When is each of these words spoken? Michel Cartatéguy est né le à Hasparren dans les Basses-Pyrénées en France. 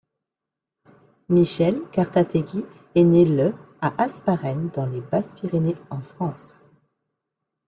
Michel 1.29 1.79
Cartatéguy 1.91 2.65
est 2.95 3.03
né 3.03 3.23
le 3.23 3.53
à 3.81 3.93
Hasparren 4.01 4.69
dans 4.73 4.87
les 4.87 4.99
Basses-Pyrénées 4.99 5.75
en 5.91 6.01
France. 6.01 6.65